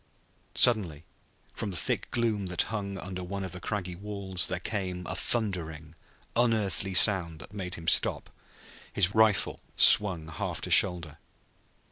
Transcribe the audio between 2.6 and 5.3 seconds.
hung under one of the cragged walls, there came a